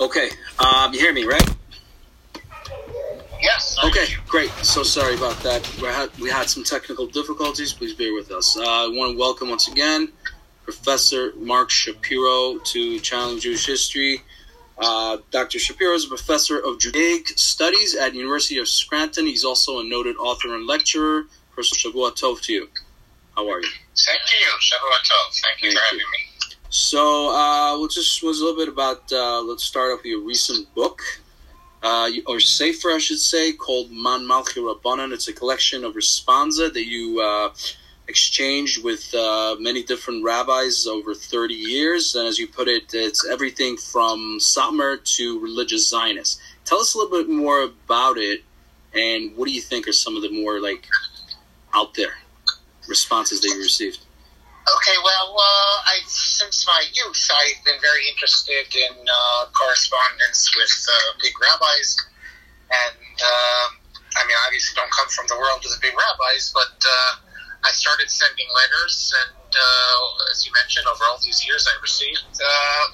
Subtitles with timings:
[0.00, 0.28] Okay,
[0.58, 1.48] um, you hear me, right?
[3.40, 3.76] Yes.
[3.84, 4.50] Okay, great.
[4.62, 5.70] So sorry about that.
[5.80, 7.72] We had, we had some technical difficulties.
[7.72, 8.56] Please bear with us.
[8.56, 10.10] Uh, I want to welcome once again
[10.64, 14.22] Professor Marc Shapiro to Challenge Jewish History.
[14.78, 15.58] Uh, Dr.
[15.58, 19.26] Shapiro is a professor of Judaic Studies at University of Scranton.
[19.26, 21.24] He's also a noted author and lecturer.
[21.52, 22.68] Professor Shavua Tov to you.
[23.36, 23.68] How are you?
[23.94, 24.46] Thank you.
[24.58, 25.40] Shavua Tov.
[25.40, 25.98] Thank you Thank for you.
[25.98, 26.33] having me.
[26.74, 29.04] So uh, we'll just was a little bit about.
[29.12, 31.02] Uh, let's start off with your recent book,
[31.84, 35.12] uh, or sefer, I should say, called Man Malchi Rabbanan.
[35.12, 37.54] It's a collection of responsa that you uh,
[38.08, 43.24] exchanged with uh, many different rabbis over thirty years, and as you put it, it's
[43.24, 46.40] everything from Satmar to religious Zionists.
[46.64, 48.42] Tell us a little bit more about it,
[48.92, 50.88] and what do you think are some of the more like
[51.72, 52.14] out there
[52.88, 54.03] responses that you received?
[54.64, 60.72] Okay, well, uh, I since my youth, I've been very interested in uh, correspondence with
[60.88, 61.96] uh, big rabbis,
[62.72, 63.68] and um,
[64.16, 67.12] I mean, obviously, don't come from the world of the big rabbis, but uh,
[67.60, 72.40] I started sending letters, and uh, as you mentioned, over all these years, I received
[72.40, 72.84] uh,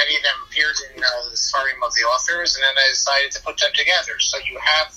[0.00, 3.40] many of them appeared in the Sfarim of the authors, and then I decided to
[3.44, 4.16] put them together.
[4.16, 4.96] So you have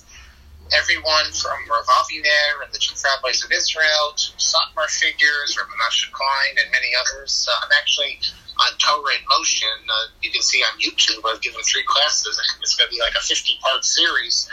[0.73, 6.11] everyone from Rav Aviner and the chief rabbis of Israel to Satmar figures, Rabbi Menashe
[6.11, 7.47] Klein, and many others.
[7.49, 8.19] Uh, I'm actually
[8.57, 9.77] on Torah in Motion.
[9.85, 12.39] Uh, you can see on YouTube, I've given three classes.
[12.61, 14.49] It's going to be like a 50 part series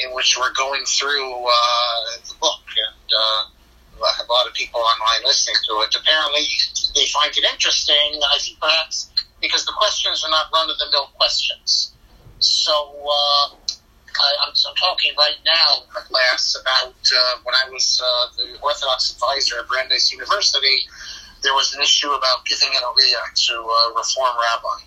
[0.00, 2.66] in which we're going through uh, the book.
[2.68, 5.94] And uh, I have a lot of people online listening to it.
[5.94, 6.44] Apparently,
[6.94, 10.86] they find it interesting, I think perhaps because the questions are not run of the
[10.90, 11.92] mill questions.
[12.38, 13.54] So, uh,
[14.20, 18.60] I, I'm, I'm talking right now in class about uh, when I was uh, the
[18.62, 20.86] Orthodox advisor at Brandeis University.
[21.42, 24.80] There was an issue about giving an aliyah to a Reform rabbi,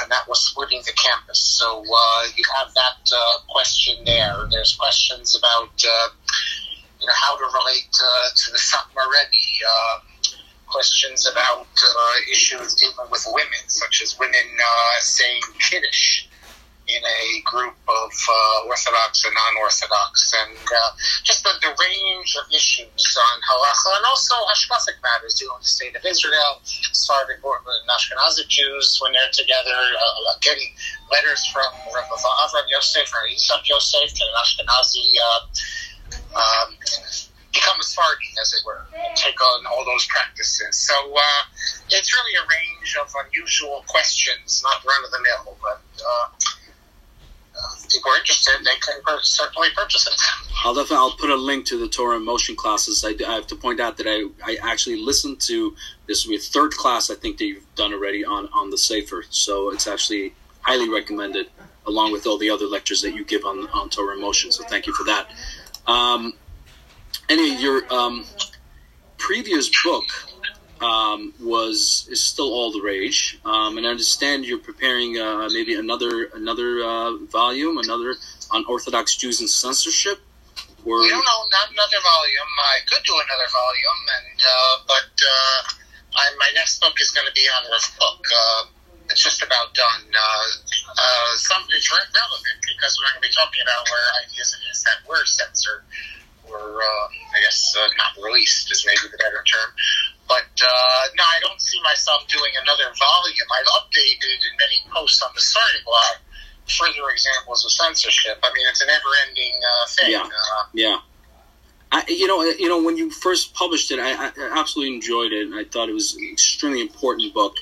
[0.00, 1.38] and that was splitting the campus.
[1.38, 4.48] So uh, you have that uh, question there.
[4.50, 6.08] There's questions about uh,
[7.00, 10.06] you know how to relate uh, to the Satmar Rebbe.
[10.66, 16.29] Questions about uh, issues dealing with women, such as women uh, saying Kiddush
[16.96, 20.90] in a group of uh, Orthodox and non-Orthodox, and uh,
[21.22, 25.68] just the, the range of issues on halacha, and also hashkafic matters dealing with the
[25.68, 30.68] state of Israel, Sephardic or Ashkenazic Jews when they're together, uh, getting
[31.10, 35.14] letters from Rav Avram Yosef or Isaac Yosef an Ashkenazi.
[35.18, 35.40] Uh,
[36.34, 36.76] um,
[37.52, 40.76] become a Sephardi, as it were, and take on all those practices.
[40.76, 41.42] So uh,
[41.90, 47.74] it's really a range of unusual questions, not run of the mill, but uh, uh,
[47.76, 50.14] if people are interested, they can pur- certainly purchase it.
[50.64, 53.04] I'll definitely I'll put a link to the Torah in Motion classes.
[53.04, 55.74] I, I have to point out that I, I actually listened to
[56.06, 59.70] this with third class I think that you've done already on on the Sefer, So
[59.70, 61.46] it's actually highly recommended
[61.86, 64.52] along with all the other lectures that you give on on Torah in Motion.
[64.52, 65.28] So thank you for that.
[65.86, 66.34] Um,
[67.28, 68.24] anyway, your um,
[69.16, 70.04] previous book
[70.80, 75.74] um, was is still all the rage, um, and I understand you're preparing uh, maybe
[75.74, 78.16] another another uh, volume, another
[78.50, 80.20] on Orthodox Jews and censorship.
[80.86, 82.52] Or I don't know, not another volume.
[82.64, 85.58] I could do another volume, and uh, but uh,
[86.16, 88.24] I, my next book is going to be on this Book.
[88.24, 88.64] Uh,
[89.10, 90.08] it's just about done.
[90.08, 94.82] Uh, some it's relevant because we're going to be talking about where ideas it is
[94.84, 95.84] that were censored,
[96.48, 97.04] or uh,
[97.36, 99.70] I guess not released is maybe the better term.
[100.30, 103.48] But uh, no, I don't see myself doing another volume.
[103.50, 106.22] I've updated in many posts on the Starting blog
[106.70, 108.38] further examples of censorship.
[108.40, 110.10] I mean, it's a never-ending uh, thing.
[110.12, 110.22] Yeah.
[110.22, 110.98] Uh, Yeah.
[111.92, 115.46] I, you know, you know, when you first published it, I, I absolutely enjoyed it.
[115.46, 117.56] and I thought it was an extremely important book,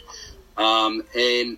[0.59, 1.57] um, and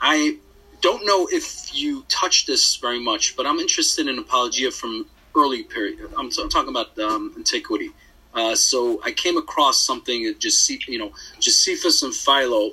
[0.00, 0.38] I
[0.80, 5.64] don't know if you touched this very much, but I'm interested in apologia from early
[5.64, 5.98] period.
[6.16, 7.90] I'm, I'm talking about um, antiquity.
[8.36, 12.72] Uh, so I came across something that just you know, Josephus and Philo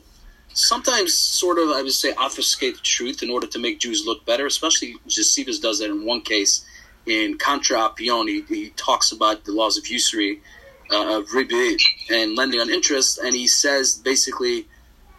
[0.56, 4.26] sometimes sort of I would say obfuscate the truth in order to make Jews look
[4.26, 4.46] better.
[4.46, 6.66] Especially Josephus does that in one case
[7.06, 8.28] in Contra Apionem.
[8.28, 10.42] He, he talks about the laws of usury
[10.92, 11.78] uh, of ribi
[12.12, 14.68] and lending on interest, and he says basically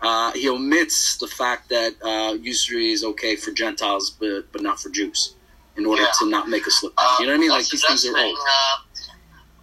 [0.02, 4.78] uh, he omits the fact that uh, usury is okay for Gentiles, but but not
[4.78, 5.34] for Jews,
[5.78, 6.08] in order Yeah.
[6.18, 6.92] to not make us look.
[6.98, 7.50] Uh, you know what I mean?
[7.50, 8.38] Like these things are old.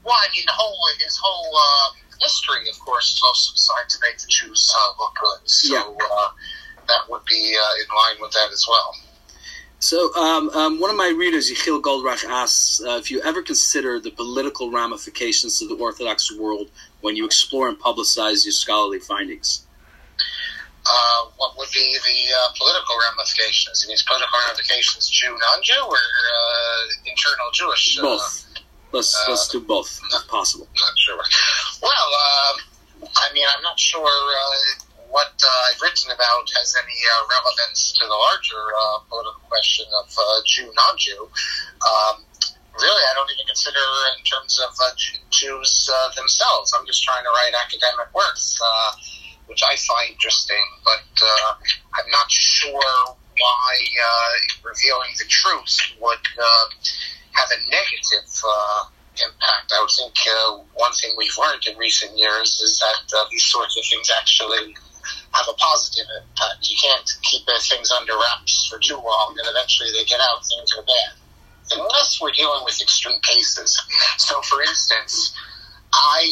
[0.03, 3.97] Well, I mean, the whole his whole uh, history, of course, is also designed to
[4.01, 5.49] make the Jews uh, look good.
[5.49, 5.83] So Yeah.
[6.11, 6.29] uh,
[6.87, 8.95] that would be uh, in line with that as well.
[9.79, 13.99] So, um, um, one of my readers, Yechiel Goldrash, asks uh, if you ever consider
[13.99, 16.69] the political ramifications of the Orthodox world
[17.01, 19.65] when you explore and publicize your scholarly findings.
[20.85, 23.83] uh, what would be the uh, political ramifications?
[23.83, 27.97] And these political ramifications, Jew, non-Jew, or uh, internal Jewish?
[27.97, 28.45] Uh, both.
[28.91, 30.67] Let's uh, let's do both, if possible.
[30.67, 31.23] Not sure.
[31.81, 32.55] Well, um,
[33.15, 36.99] I mean, I'm not sure uh, what I've written about has any
[37.29, 38.63] relevance to the larger
[39.09, 40.07] political question of
[40.45, 41.23] Jew, non-Jew.
[41.23, 42.23] Um,
[42.79, 43.83] really, I don't even consider
[44.17, 44.71] in terms of
[45.29, 46.73] Jews themselves.
[46.77, 48.59] I'm just trying to write academic works
[49.51, 51.53] which I find interesting, but uh,
[51.93, 54.31] I'm not sure why uh,
[54.63, 56.65] revealing the truth would uh,
[57.51, 58.83] a negative uh,
[59.19, 59.71] impact.
[59.75, 63.43] I would think uh, one thing we've learned in recent years is that uh, these
[63.43, 64.75] sorts of things actually
[65.33, 66.69] have a positive impact.
[66.69, 70.71] You can't keep things under wraps for too long, and eventually they get out, things
[70.77, 71.13] are bad.
[71.71, 73.79] Unless we're dealing with extreme cases.
[74.17, 75.33] So, for instance,
[75.93, 76.27] I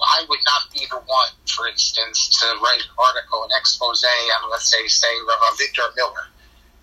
[0.00, 4.50] I would not be the one, for instance, to write an article, an expose on,
[4.50, 6.28] let's say, say, Rabbi Avigdor Miller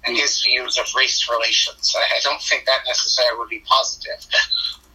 [0.05, 1.95] and his views of race relations.
[1.97, 4.25] I, I don't think that necessarily would be positive.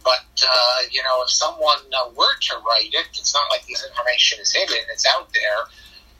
[0.03, 3.85] But, uh, you know, if someone uh, were to write it, it's not like this
[3.85, 5.61] information is hidden, it's out there.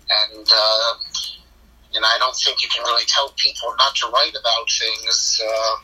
[0.10, 0.94] And, uh,
[1.92, 5.42] you know, I don't think you can really tell people not to write about things.
[5.42, 5.76] Uh,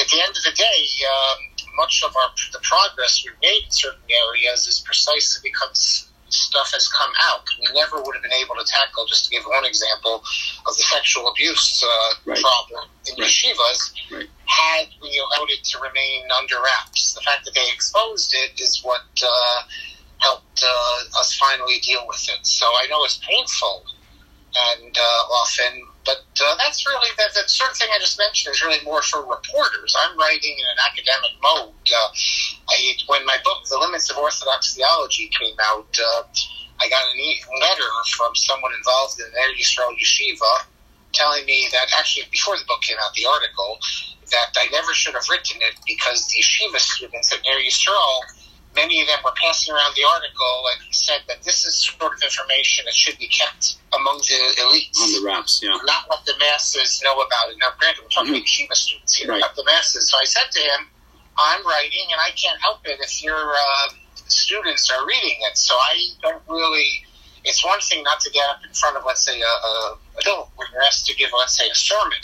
[0.00, 1.38] at the end of the day, um,
[1.76, 6.88] much of our the progress we've made in certain areas is precisely because stuff has
[6.88, 7.44] come out.
[7.60, 10.22] We never would have been able to tackle, just to give one example,
[10.66, 12.40] of the sexual abuse uh, right.
[12.40, 13.28] problem in right.
[13.28, 14.28] yeshivas right.
[14.46, 17.14] had we allowed it to remain under wraps.
[17.14, 19.62] The fact that they exposed it is what uh,
[20.18, 22.44] helped uh, us finally deal with it.
[22.46, 23.84] So I know it's painful
[24.56, 28.56] and uh, often but uh, that's really the, the sort of thing I just mentioned
[28.56, 29.92] is really more for reporters.
[29.92, 31.76] I'm writing in an academic mode.
[31.84, 32.08] Uh,
[32.72, 36.22] I, when my book, The Limits of Orthodox Theology, came out, uh,
[36.80, 40.64] I got a e- letter from someone involved in Ner Yisrael Yeshiva
[41.12, 43.76] telling me that actually before the book came out, the article,
[44.32, 48.20] that I never should have written it because the yeshiva students at Ner Yisrael
[48.74, 52.14] many of them were passing around the article and he said that this is sort
[52.14, 55.00] of information that should be kept among the elites.
[55.00, 55.76] On the wraps, yeah.
[55.84, 57.56] Not let the masses know about it.
[57.60, 58.44] Now, granted, we're talking mm-hmm.
[58.44, 59.40] about Yeshiva students here, right.
[59.40, 60.10] not the masses.
[60.10, 60.88] So I said to him,
[61.38, 63.88] I'm writing and I can't help it if your uh,
[64.26, 65.56] students are reading it.
[65.56, 67.04] So I don't really.
[67.44, 70.50] It's one thing not to get up in front of, let's say, a, a adult
[70.56, 72.18] when you're asked to give, let's say, a sermon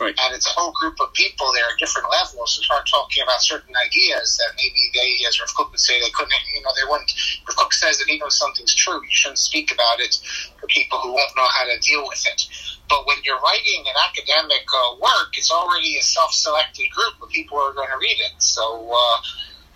[0.00, 0.14] Right.
[0.14, 3.42] And it's a whole group of people there at different levels who start talking about
[3.42, 6.86] certain ideas that maybe they, as Rav Kook would say, they couldn't, you know, they
[6.88, 7.10] wouldn't.
[7.48, 10.14] Rav Kook says that even if something's true, you shouldn't speak about it
[10.60, 12.46] for people who won't know how to deal with it.
[12.88, 17.58] But when you're writing an academic uh, work, it's already a self-selected group of people
[17.58, 18.38] who are going to read it.
[18.38, 19.16] So uh,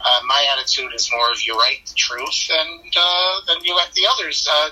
[0.04, 3.92] uh, my attitude is more of you write the truth and uh, then you let
[3.92, 4.70] the others uh,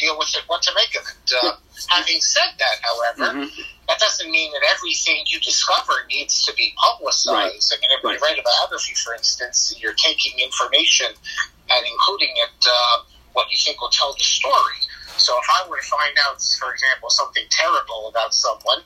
[0.00, 1.32] deal with it, what to make of it.
[1.44, 1.52] Uh,
[1.88, 6.72] having said that, however, mm-hmm that doesn't mean that everything you discover needs to be
[6.78, 7.34] publicized.
[7.34, 7.50] Right.
[7.50, 8.14] I mean, if right.
[8.14, 13.02] you write a biography, for instance, you're taking information and including it uh,
[13.32, 14.78] what you think will tell the story.
[15.18, 18.78] So if I were to find out, for example, something terrible about someone,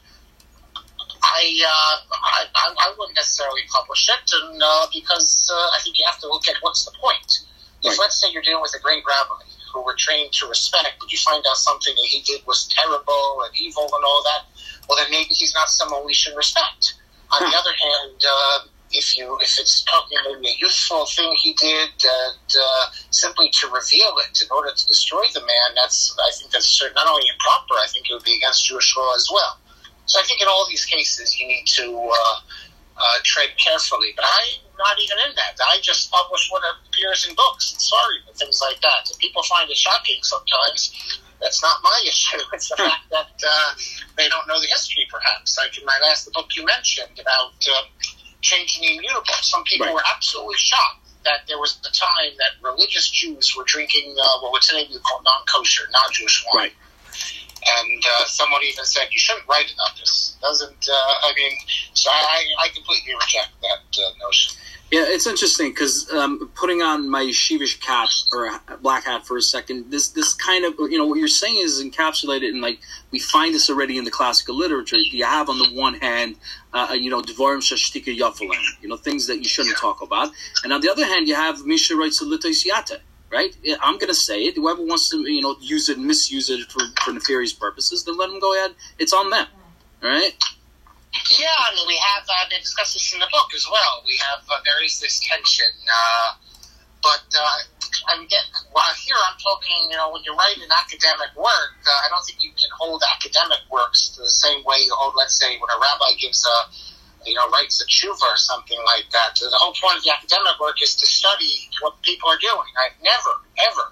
[1.22, 2.16] I, uh,
[2.56, 6.28] I, I, wouldn't necessarily publish it, and uh, because uh, I think you have to
[6.28, 7.44] look at what's the point.
[7.84, 7.96] Right.
[7.99, 9.44] Let's say you're dealing with a great rabbi
[9.75, 13.43] who we're trained to respect, but you find out something that he did was terrible
[13.44, 14.47] and evil and all that,
[14.88, 16.95] well, then maybe he's not someone we should respect.
[17.33, 18.59] On the other hand, uh,
[18.93, 23.66] if you if it's talking maybe a useful thing he did, and uh, simply to
[23.66, 27.75] reveal it in order to destroy the man, that's I think that's not only improper.
[27.75, 29.59] I think it would be against Jewish law as well.
[30.07, 32.40] So I think in all these cases you need to uh,
[33.14, 34.12] uh, tread carefully.
[34.16, 35.54] But I'm not even in that.
[35.62, 39.09] I just publish what appears in books and sorry and things like that.
[39.09, 41.21] And people find it shocking sometimes.
[41.40, 42.38] That's not my issue.
[42.52, 43.75] It's the fact that uh,
[44.16, 45.56] they don't know the history, perhaps.
[45.59, 47.83] Like in my last the book you mentioned about uh,
[48.40, 49.35] changing the immutable.
[49.42, 49.94] Some people right.
[49.94, 54.52] were absolutely shocked that there was a time that religious Jews were drinking uh, what
[54.52, 56.64] would today be called non-kosher, non-Jewish wine.
[56.64, 56.73] Right.
[57.66, 60.37] And uh, someone even said you shouldn't write about this.
[60.40, 61.52] Doesn't uh, I mean?
[61.94, 64.54] So I, I completely reject that uh, notion.
[64.90, 69.42] Yeah, it's interesting because um, putting on my yeshivish cap or black hat for a
[69.42, 72.78] second, this this kind of you know what you're saying is encapsulated in like
[73.11, 74.97] we find this already in the classical literature.
[74.99, 76.37] You have on the one hand,
[76.75, 80.30] uh, you know, dvorim shashtika yafalim, you know, things that you shouldn't talk about,
[80.62, 82.25] and on the other hand, you have misha writes a
[83.31, 83.54] right?
[83.83, 84.57] I'm going to say it.
[84.57, 88.31] Whoever wants to, you know, use it, misuse it for, for nefarious purposes, then let
[88.31, 88.75] them go ahead.
[88.99, 89.47] It's on them,
[90.02, 90.33] right?
[91.38, 94.02] Yeah, I mean, we have, uh, they discuss this in the book as well.
[94.04, 96.35] We have, uh, there is this tension, uh,
[97.02, 97.59] but uh,
[98.09, 99.14] I'm getting well here.
[99.31, 99.90] I'm talking.
[99.90, 103.02] You know, when you write an academic work, uh, I don't think you can hold
[103.14, 106.57] academic works the same way you hold, let's say, when a rabbi gives a
[107.26, 109.37] you know, writes a tshuva or something like that.
[109.37, 112.71] The whole point of the academic work is to study what people are doing.
[112.78, 113.33] I've never,
[113.71, 113.87] ever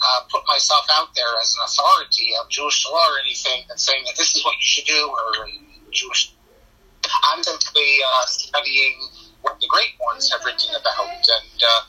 [0.00, 4.04] uh, put myself out there as an authority of Jewish law or anything and saying
[4.06, 5.46] that this is what you should do or
[5.90, 6.32] Jewish.
[7.24, 8.96] I'm simply uh, studying
[9.42, 11.80] what the great ones have written about, and uh,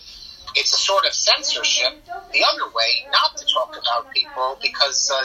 [0.55, 5.21] it's a sort of censorship the other way, not to talk about people because uh,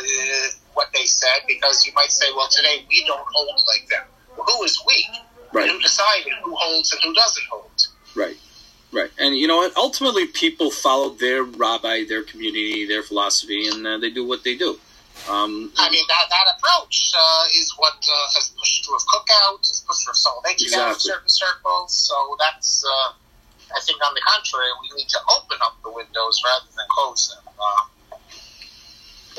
[0.75, 4.05] what they said, because you might say, well, today we don't hold like them.
[4.37, 5.09] who is we?
[5.57, 5.71] Right.
[5.71, 7.87] Who decided who holds and who doesn't hold?
[8.15, 8.37] Right.
[8.93, 9.77] Right, and you know what?
[9.77, 14.57] Ultimately, people follow their rabbi, their community, their philosophy, and uh, they do what they
[14.57, 14.79] do.
[15.29, 19.85] Um, I mean, that, that approach uh, is what uh, has pushed through cookout, has
[19.87, 20.93] pushed through of salvation exactly.
[20.93, 21.95] in certain circles.
[21.95, 23.13] So that's, uh,
[23.75, 27.35] I think, on the contrary, we need to open up the windows rather than close
[27.35, 27.53] them.
[27.59, 28.19] Uh,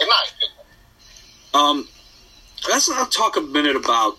[0.02, 0.66] in my opinion.
[1.54, 1.88] Um,
[2.68, 4.18] let's now talk a minute about.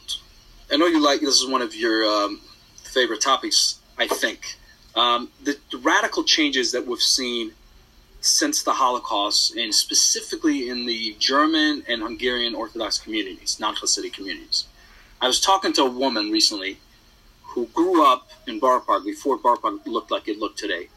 [0.70, 2.40] I know you like this is one of your um,
[2.82, 3.78] favorite topics.
[3.96, 4.56] I think
[4.94, 7.52] um, the, the radical changes that we've seen
[8.20, 14.66] since the Holocaust, and specifically in the German and Hungarian Orthodox communities, non Hasidic communities.
[15.20, 16.78] I was talking to a woman recently
[17.42, 20.88] who grew up in Borough Park before Borough Park looked like it looked today.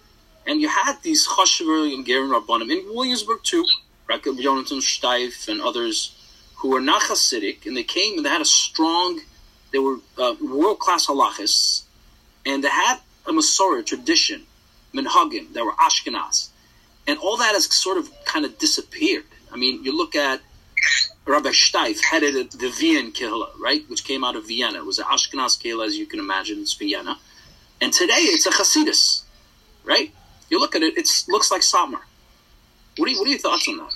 [0.46, 3.66] And you had these Choshever and Garen Rabbanim in Williamsburg too,
[4.10, 6.18] Rakel Jonathan Steif and others
[6.56, 9.22] who were not Hasidic, and they came and they had a strong,
[9.72, 11.84] they were uh, world class halachists,
[12.46, 14.44] and they had a Masorah tradition,
[14.94, 16.50] Minhagim, that were Ashkenaz
[17.08, 19.26] and all that has sort of kind of disappeared.
[19.52, 20.42] I mean, you look at
[21.26, 24.80] Rabbi Steif headed the Vienna Kehillah, right, which came out of Vienna.
[24.80, 27.18] It was an Ashkenaz Kehillah, as you can imagine, it's Vienna.
[27.82, 29.24] And today it's a Hasidus,
[29.84, 30.12] right?
[30.50, 32.02] You look at it, it looks like Satmar.
[32.98, 33.94] What are, you, what are your thoughts on that?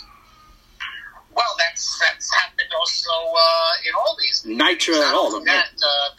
[1.33, 4.43] Well, that's, that's happened also uh, in all these.
[4.47, 5.45] Nitra, all of them.
[5.45, 6.09] That, uh,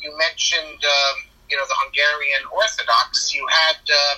[0.00, 1.16] you mentioned, um,
[1.50, 3.34] you know, the Hungarian Orthodox.
[3.34, 4.16] You had uh,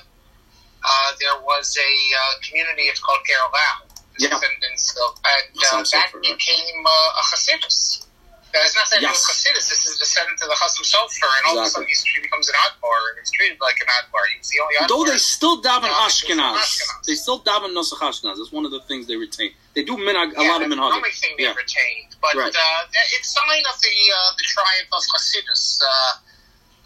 [0.84, 3.86] uh, there was a uh, community, it's called Gerolau,
[4.18, 4.28] yeah.
[4.30, 8.06] descendants of, and uh, that became uh, a Hasidus.
[8.52, 9.16] There's nothing yes.
[9.16, 9.68] with Hasidus.
[9.72, 11.88] This is descendant of the Chasam Sofer, and all exactly.
[11.88, 14.24] of a sudden he becomes an Admor, and it's treated like an Admor.
[14.36, 14.88] He's the only Admor.
[14.88, 16.60] Though they still daven Ashkenaz.
[16.60, 17.06] Ashkenaz.
[17.06, 18.36] They still daven Nosach Ashkenaz.
[18.36, 19.52] That's one of the things they retain.
[19.74, 20.92] They do minhag, a yeah, lot of minhag.
[20.92, 21.56] the only thing they yeah.
[21.56, 22.16] retained.
[22.20, 22.52] But right.
[22.52, 25.80] uh, it's sign of the uh, the triumph of Hasidus.
[25.80, 25.88] Uh,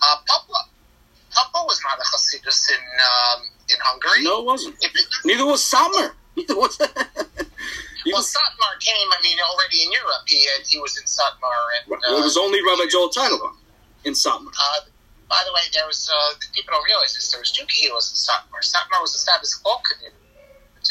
[0.02, 0.70] uh, Papa.
[1.34, 2.80] Papa was not a Hasidus in...
[2.80, 4.24] Um, in Hungary.
[4.24, 4.76] No, it wasn't.
[4.80, 4.90] It,
[5.24, 6.12] Neither was Satmar.
[6.36, 6.78] Neither was.
[8.12, 9.08] well, Satmar came.
[9.10, 12.36] I mean, already in Europe, he had, he was in Satmar, and well, it was
[12.36, 13.56] only Rabbi Joel Teitelbaum
[14.04, 14.52] in Satmar.
[14.52, 14.86] Uh,
[15.28, 17.30] by the way, there was uh, people don't realize this.
[17.32, 18.62] There was two Kehilos in Satmar.
[18.62, 20.12] Satmar was established Balkan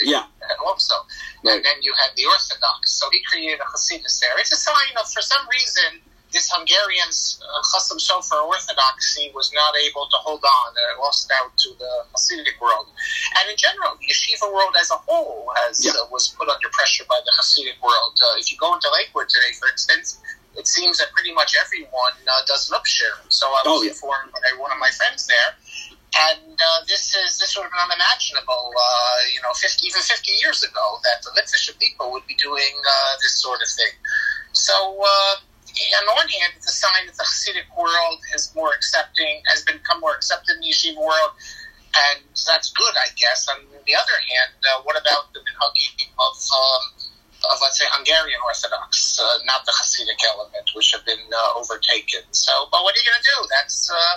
[0.04, 0.26] yeah.
[0.66, 0.96] Also,
[1.44, 1.56] right.
[1.56, 2.92] and then you had the Orthodox.
[2.92, 4.32] So he created a Hasidus there.
[4.38, 6.02] It's a sign of, for some reason,
[6.36, 10.68] this Hungarian uh, Chasam Sofer Orthodoxy was not able to hold on.
[10.76, 12.92] It lost out to the Hasidic world.
[13.40, 15.96] And in general, the yeshiva world as a whole has yeah.
[15.96, 18.20] uh, was put under pressure by the Hasidic world.
[18.20, 20.20] Uh, if you go into Lakewood today, for instance,
[20.60, 23.16] it seems that pretty much everyone uh, does an upshare.
[23.32, 23.96] So I was oh, yeah.
[23.96, 25.56] informed by one of my friends there.
[26.16, 30.32] And uh, this is this would have been unimaginable, uh, you know, 50, even 50
[30.44, 32.76] years ago, that the Litvish people would be doing
[33.20, 33.92] this sort of thing.
[34.52, 35.04] So
[35.76, 39.64] on the one hand, it's a sign that the Hasidic world is more accepting, has
[39.64, 41.36] become more accepted in the yeshiva world,
[41.96, 43.48] and that's good, I guess.
[43.48, 46.84] On the other hand, uh, what about the minhagim of, um,
[47.52, 52.24] of, let's say, Hungarian Orthodox, uh, not the Hasidic element, which have been uh, overtaken?
[52.32, 53.40] So, but what are you going to do?
[53.52, 54.16] That's, uh,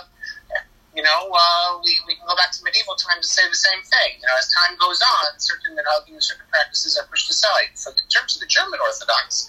[0.95, 3.79] you know, uh, we, we can go back to medieval times and say the same
[3.83, 4.19] thing.
[4.19, 7.75] You know, as time goes on, certain minhagim, certain practices are pushed aside.
[7.75, 9.47] The, in terms of the German Orthodox,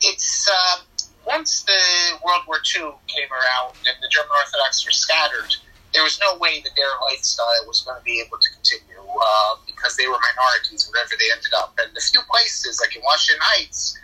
[0.00, 0.87] it's uh,
[1.28, 1.76] once the
[2.24, 5.52] World War II came around and the German Orthodox were scattered,
[5.92, 9.54] there was no way that their lifestyle was going to be able to continue uh,
[9.68, 11.76] because they were minorities wherever they ended up.
[11.78, 13.96] And the few places, like in Washington Heights,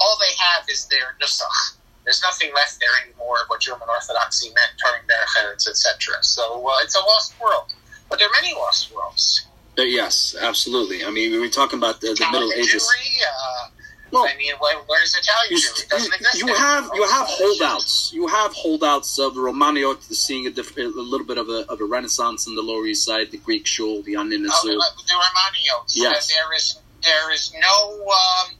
[0.00, 1.76] all they have is their nusach.
[2.04, 6.16] There's nothing left there anymore of what German Orthodoxy meant, turning their heads, etc.
[6.24, 7.72] So uh, it's a lost world.
[8.08, 9.46] But there are many lost worlds.
[9.78, 11.04] Uh, yes, absolutely.
[11.04, 12.88] I mean, we were talking about the, the Middle Ages.
[12.88, 13.68] Jewry, uh,
[14.12, 15.56] well, I mean, where, where does it tell you?
[15.56, 16.38] It doesn't exist.
[16.38, 18.12] You have you have holdouts.
[18.12, 21.80] You have holdouts of the Romaniot seeing a, diff- a little bit of a, of
[21.80, 25.14] a renaissance in the Lower East Side, the Greek shul, the Janina oh, the, the
[25.14, 25.92] Romaniotes.
[25.94, 26.28] Yes.
[26.28, 28.06] there is there is no.
[28.06, 28.56] Um,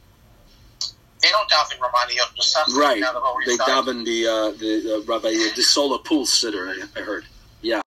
[1.21, 2.75] they don't daven Romaniote.
[2.75, 3.03] Right.
[3.45, 6.73] They daven the uh, the uh, Rabbi Disola pool siddur.
[6.95, 7.25] I heard.
[7.61, 7.79] Yeah.